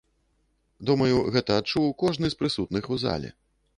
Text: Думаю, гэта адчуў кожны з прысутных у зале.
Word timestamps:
Думаю, 0.89 1.17
гэта 1.35 1.57
адчуў 1.63 1.85
кожны 2.05 2.25
з 2.35 2.39
прысутных 2.43 2.83
у 2.97 2.99
зале. 3.05 3.29